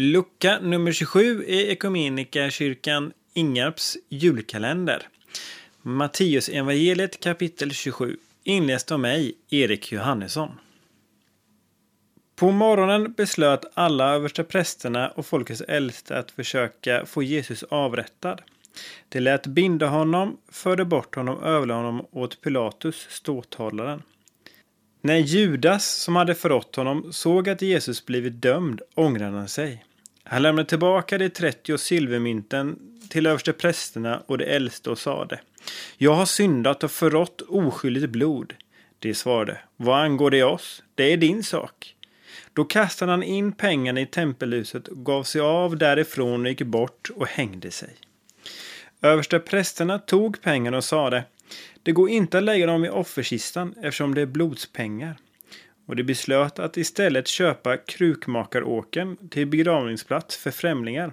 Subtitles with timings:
[0.00, 5.08] Lucka nummer 27 i Ekumeniakyrkan Ingarps julkalender.
[5.82, 8.16] Matteus evangeliet kapitel 27.
[8.44, 10.48] Inläst av mig, Erik Johannesson.
[12.36, 18.42] På morgonen beslöt alla översta prästerna och folkets äldste att försöka få Jesus avrättad.
[19.08, 24.02] De lät binda honom, förde bort honom och överlade honom åt Pilatus, ståthållaren.
[25.00, 29.84] När Judas, som hade förrått honom, såg att Jesus blivit dömd ångrade han sig.
[30.30, 32.78] Han lämnade tillbaka de 30 silvermynten
[33.08, 35.40] till översteprästerna och de äldste och sade
[35.96, 38.54] Jag har syndat och förrått oskyldigt blod.
[38.98, 40.82] De svarade Vad angår det oss?
[40.94, 41.94] Det är din sak.
[42.52, 47.10] Då kastade han in pengarna i tempelhuset och gav sig av därifrån och gick bort
[47.14, 47.94] och hängde sig.
[49.02, 51.24] Översteprästerna tog pengarna och sade
[51.82, 55.16] Det går inte att lägga dem i offerkistan eftersom det är blodspengar
[55.88, 61.12] och de beslöt att istället köpa Krukmakaråken till begravningsplats för främlingar.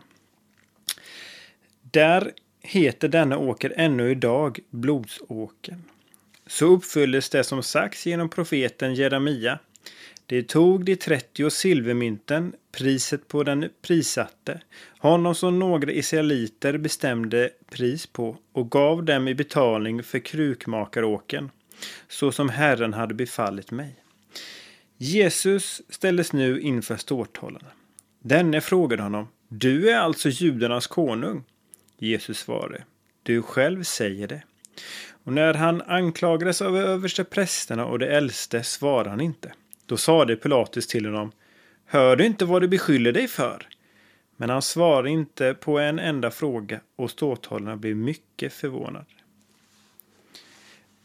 [1.82, 2.32] Där
[2.62, 5.84] heter denna åker ännu idag Blodsåken.
[6.48, 9.60] Så uppfylldes det som sagts genom profeten Jeremia.
[10.26, 14.62] De tog de 30 silvermynten, priset på den prissatte,
[15.00, 21.52] honom som några israeliter bestämde pris på och gav dem i betalning för krukmakaråken,
[22.08, 24.05] så som Herren hade befallit mig.
[24.98, 27.68] Jesus ställdes nu inför ståthållarna.
[28.20, 31.44] Denne frågade honom, Du är alltså judarnas konung?
[31.98, 32.84] Jesus svarade,
[33.24, 34.44] Du själv säger det.
[35.24, 39.54] Och när han anklagades av översteprästerna och de äldste svarade han inte.
[39.86, 41.32] Då sade Pilatus till honom,
[41.86, 43.68] Hör du inte vad du beskyller dig för?
[44.38, 49.06] Men han svarade inte på en enda fråga och ståthållarna blev mycket förvånade.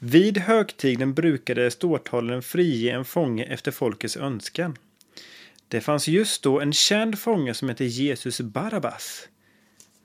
[0.03, 4.77] Vid högtiden brukade ståthållaren frige en fånge efter folkets önskan.
[5.69, 9.28] Det fanns just då en känd fånge som hette Jesus Barabbas.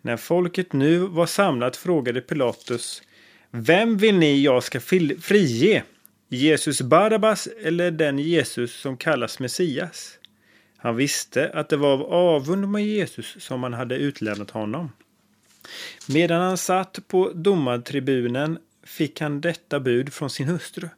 [0.02, 3.04] När folket nu var samlat frågade Pilatus
[3.52, 5.84] Vem vill ni jag ska frige?
[6.30, 10.20] Jesus Barabbas eller den Jesus som kallas Messias?
[10.78, 14.92] Han visste att det var av avund med Jesus som man hade utlämnat honom.
[16.08, 20.90] Medan han satt på domartribunen fick han detta bud från sin hustru.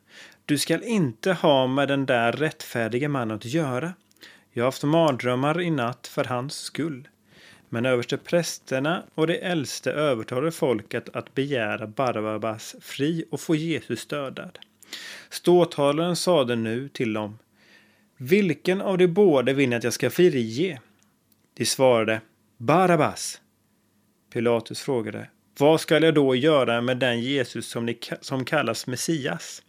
[0.46, 3.94] Du skall inte ha med den där rättfärdige mannen att göra.
[4.52, 7.08] Jag har haft mardrömmar i natt för hans skull.
[7.70, 14.06] Men överste prästerna och de äldste övertalade folket att begära Barabbas fri och få Jesus
[14.06, 14.60] dödad.
[15.30, 17.40] Ståthållaren sade nu till dem
[18.18, 20.82] Vilken av de båda vill ni att jag ska frige?
[21.54, 22.22] De svarade
[22.58, 23.42] Barabbas.
[24.34, 29.62] Pilatus frågade vad skall jag då göra med den Jesus som, ni, som kallas Messias?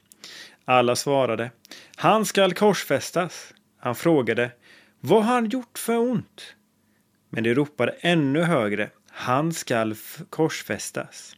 [0.64, 1.50] Alla svarade,
[1.96, 3.54] han skall korsfästas.
[3.78, 4.50] Han frågade,
[5.00, 6.54] vad har han gjort för ont?
[7.30, 9.94] Men de ropade ännu högre, han skall
[10.30, 11.36] korsfästas.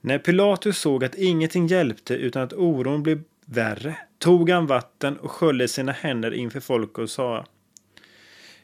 [0.00, 5.30] När Pilatus såg att ingenting hjälpte utan att oron blev värre tog han vatten och
[5.30, 7.46] sköljde sina händer inför folk och sa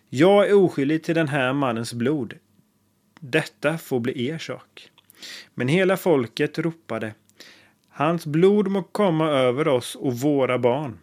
[0.09, 2.35] Jag är oskyldig till den här mannens blod.
[3.21, 4.91] Detta får bli er sak.
[5.55, 7.15] Men hela folket ropade
[7.89, 10.99] Hans blod må komma över oss och våra barn.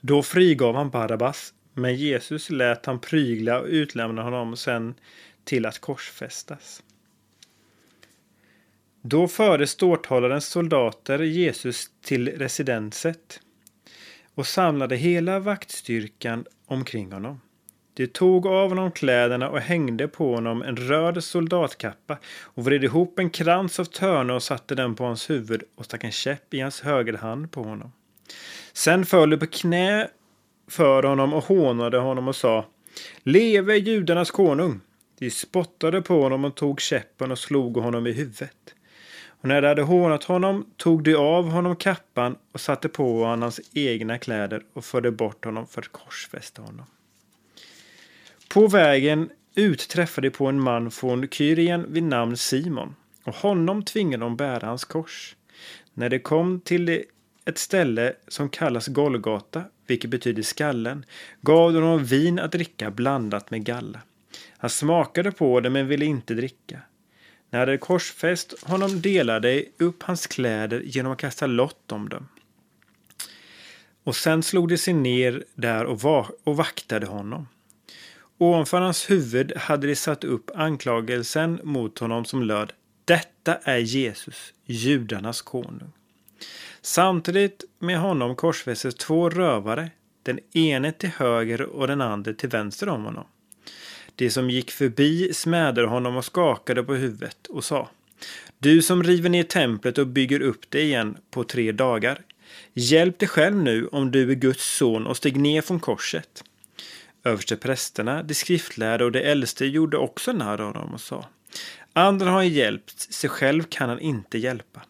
[0.00, 4.94] Då frigav han Barabbas, men Jesus lät han prygla och utlämna honom sen
[5.44, 6.82] till att korsfästas.
[9.02, 13.40] Då förde ståthållarens soldater Jesus till residenset
[14.34, 17.40] och samlade hela vaktstyrkan omkring honom.
[17.94, 23.18] De tog av honom kläderna och hängde på honom en röd soldatkappa och vred ihop
[23.18, 26.60] en krans av törne och satte den på hans huvud och stack en käpp i
[26.60, 27.92] hans högerhand på honom.
[28.72, 30.08] Sen föll de på knä
[30.68, 32.66] för honom och hånade honom och sa
[33.22, 34.80] Leve judarnas konung!
[35.18, 38.74] De spottade på honom och tog käppen och slog honom i huvudet.
[39.26, 43.42] Och när de hade hånat honom tog de av honom kappan och satte på honom
[43.42, 46.86] hans egna kläder och förde bort honom för att korsfästa honom.
[48.52, 52.94] På vägen ut träffade de på en man från Kyrien vid namn Simon
[53.24, 55.36] och honom tvingade de bära hans kors.
[55.94, 57.02] När de kom till
[57.44, 61.04] ett ställe som kallas Golgata, vilket betyder skallen,
[61.40, 64.00] gav de honom vin att dricka blandat med galla.
[64.58, 66.78] Han smakade på det men ville inte dricka.
[67.50, 72.28] När de korsfäst honom delade de upp hans kläder genom att kasta lott om dem.
[74.04, 77.46] Och sen slog de sig ner där och, och vaktade honom.
[78.38, 82.72] Ovanför hans huvud hade de satt upp anklagelsen mot honom som löd
[83.04, 85.92] Detta är Jesus, judarnas konung.
[86.80, 89.90] Samtidigt med honom korsfästes två rövare,
[90.22, 93.24] den ene till höger och den andra till vänster om honom.
[94.16, 97.88] De som gick förbi smädade honom och skakade på huvudet och sa
[98.58, 102.20] Du som river ner templet och bygger upp det igen på tre dagar.
[102.74, 106.44] Hjälp dig själv nu om du är Guds son och steg ner från korset.
[107.24, 111.26] Översteprästerna, de skriftlärda och de äldste gjorde också narr av honom och sa
[111.92, 114.82] Andra har hjälpt, sig själv kan han inte hjälpa.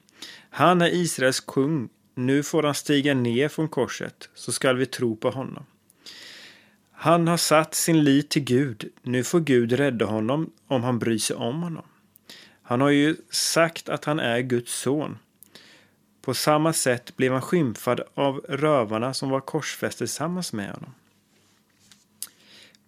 [0.51, 5.17] Han är Israels kung, nu får han stiga ner från korset, så skall vi tro
[5.17, 5.67] på honom.
[6.93, 11.19] Han har satt sin lit till Gud, nu får Gud rädda honom om han bryr
[11.19, 11.85] sig om honom.
[12.63, 15.19] Han har ju sagt att han är Guds son.
[16.23, 20.95] På samma sätt blev han skymfad av rövarna som var korsfästa tillsammans med honom.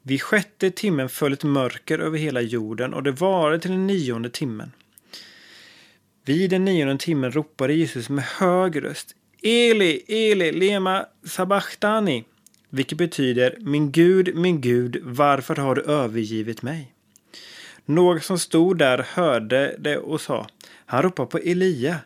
[0.06, 4.30] Vid sjätte timmen föll ett mörker över hela jorden och det varade till den nionde
[4.30, 4.72] timmen.
[6.24, 12.24] Vid den nionde timmen ropade Jesus med hög röst Eli, Eli, lema sabachthani,
[12.70, 16.92] vilket betyder Min Gud, min Gud, varför har du övergivit mig?
[17.84, 20.46] Några som stod där hörde det och sa
[20.86, 21.96] Han ropar på Elia.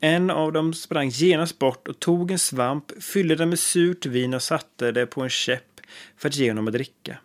[0.00, 4.34] En av dem sprang genast bort och tog en svamp, fyllde den med surt vin
[4.34, 5.80] och satte det på en käpp
[6.16, 7.18] för att ge honom att dricka.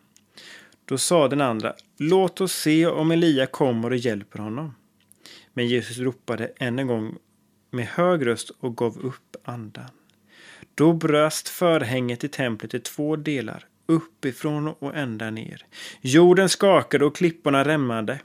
[0.92, 4.76] Då sa den andra, låt oss se om Elia kommer och hjälper honom.
[5.54, 7.18] Men Jesus ropade än en gång
[7.70, 9.90] med hög röst och gav upp andan.
[10.76, 15.66] Då bröst förhänget i templet i två delar, uppifrån och ända ner.
[16.02, 18.20] Jorden skakade och klipporna rämmade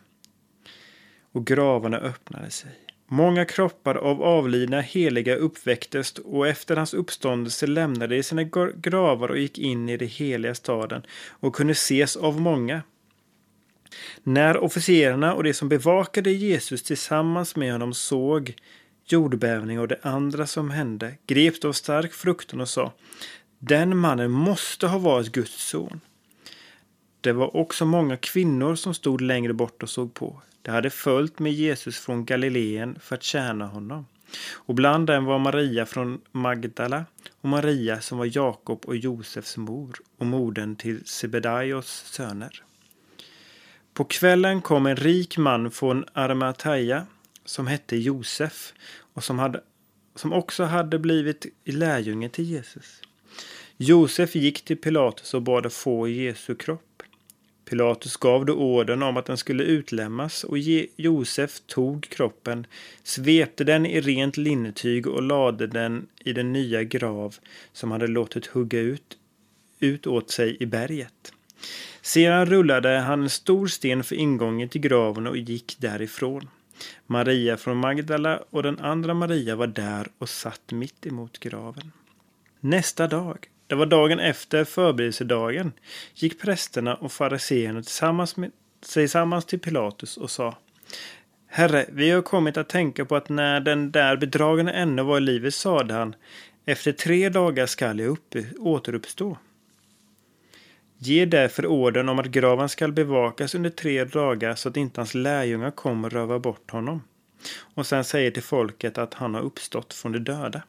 [1.32, 2.85] och gravarna öppnade sig.
[3.08, 8.42] Många kroppar av avlidna heliga uppväcktes och efter hans uppståndelse lämnade de sina
[8.74, 12.82] gravar och gick in i den heliga staden och kunde ses av många.
[14.22, 18.54] När officerarna och de som bevakade Jesus tillsammans med honom såg
[19.04, 22.92] jordbävning och det andra som hände greps av stark fruktan och sa
[23.58, 26.00] Den mannen måste ha varit Guds son.
[27.20, 30.40] Det var också många kvinnor som stod längre bort och såg på.
[30.66, 34.06] De hade följt med Jesus från Galileen för att tjäna honom.
[34.54, 37.04] Och bland dem var Maria från Magdala
[37.40, 42.62] och Maria som var Jakob och Josefs mor och modern till Sebedaios söner.
[43.94, 47.06] På kvällen kom en rik man från Armataja
[47.44, 48.72] som hette Josef
[49.14, 49.60] och som, hade,
[50.14, 53.02] som också hade blivit lärjunge till Jesus.
[53.76, 56.95] Josef gick till Pilatus och bad att få Jesu kropp.
[57.70, 60.58] Pilatus gav då orden om att den skulle utlämnas och
[60.96, 62.66] Josef tog kroppen,
[63.02, 67.36] svepte den i rent linnetyg och lade den i den nya grav
[67.72, 69.18] som hade låtit hugga ut,
[69.80, 71.32] ut åt sig i berget.
[72.02, 76.48] Sedan rullade han en stor sten för ingången till graven och gick därifrån.
[77.06, 81.92] Maria från Magdala och den andra Maria var där och satt mitt emot graven.
[82.60, 85.72] Nästa dag det var dagen efter förberedelsedagen
[86.14, 88.50] gick prästerna och fariseerna tillsammans med,
[88.82, 90.58] sig samman till Pilatus och sa
[91.46, 95.20] Herre, vi har kommit att tänka på att när den där bedragande ännu var i
[95.20, 96.14] livet sade han
[96.64, 99.38] efter tre dagar skall jag upp, återuppstå.
[100.98, 105.14] Ge därför orden om att graven skall bevakas under tre dagar så att inte hans
[105.14, 107.02] lärjungar kommer röva bort honom.
[107.74, 110.62] Och sen säger till folket att han har uppstått från de döda.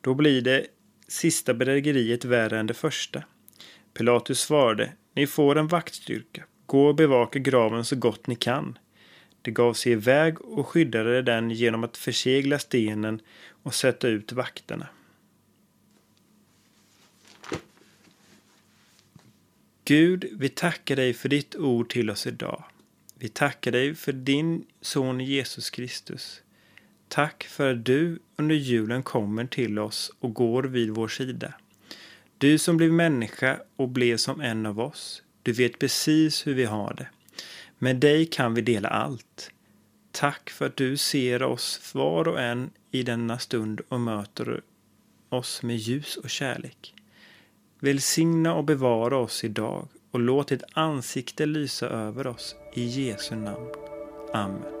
[0.00, 0.66] Då blir det
[1.08, 3.22] sista bedrägeriet värre än det första.
[3.94, 6.44] Pilatus svarade, ni får en vaktstyrka.
[6.66, 8.78] Gå och bevaka graven så gott ni kan.
[9.42, 13.20] De gav sig iväg och skyddade den genom att försegla stenen
[13.62, 14.88] och sätta ut vakterna.
[19.84, 22.64] Gud, vi tackar dig för ditt ord till oss idag.
[23.18, 26.42] Vi tackar dig för din son Jesus Kristus.
[27.08, 31.54] Tack för att du under julen kommer till oss och går vid vår sida.
[32.38, 35.22] Du som blev människa och blev som en av oss.
[35.42, 37.08] Du vet precis hur vi har det.
[37.78, 39.50] Med dig kan vi dela allt.
[40.12, 44.60] Tack för att du ser oss var och en i denna stund och möter
[45.28, 46.94] oss med ljus och kärlek.
[47.80, 52.56] Välsigna och bevara oss idag och låt ditt ansikte lysa över oss.
[52.74, 53.70] I Jesu namn.
[54.32, 54.75] Amen.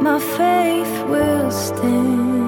[0.00, 2.39] My faith will stand.